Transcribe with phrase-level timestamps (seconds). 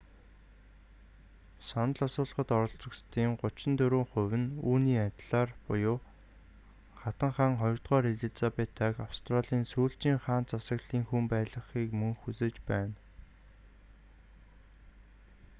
[1.69, 5.97] санал асуулгад оролцогсодын 34 хувь нь үүний адилаар буюу
[7.01, 12.95] хатан хаан ii элизабетаг австралийн сүүлчийн хаант засгийн хүн байлгахыг мөн хүсэж байна